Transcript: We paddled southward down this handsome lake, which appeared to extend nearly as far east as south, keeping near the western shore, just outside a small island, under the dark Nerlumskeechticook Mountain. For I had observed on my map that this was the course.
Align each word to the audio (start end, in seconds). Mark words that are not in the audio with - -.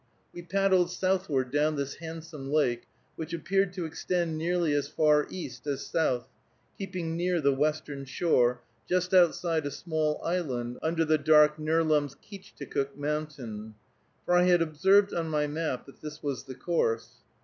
We 0.33 0.41
paddled 0.41 0.89
southward 0.89 1.51
down 1.51 1.75
this 1.75 1.97
handsome 1.97 2.51
lake, 2.51 2.87
which 3.15 3.33
appeared 3.35 3.71
to 3.73 3.85
extend 3.85 4.35
nearly 4.35 4.73
as 4.73 4.87
far 4.87 5.27
east 5.29 5.67
as 5.67 5.85
south, 5.85 6.27
keeping 6.75 7.15
near 7.15 7.39
the 7.39 7.53
western 7.53 8.05
shore, 8.05 8.63
just 8.89 9.13
outside 9.13 9.67
a 9.67 9.69
small 9.69 10.19
island, 10.23 10.79
under 10.81 11.05
the 11.05 11.19
dark 11.19 11.57
Nerlumskeechticook 11.59 12.95
Mountain. 12.97 13.75
For 14.25 14.33
I 14.33 14.41
had 14.45 14.63
observed 14.63 15.13
on 15.13 15.29
my 15.29 15.45
map 15.45 15.85
that 15.85 16.01
this 16.01 16.23
was 16.23 16.45
the 16.45 16.55
course. 16.55 17.17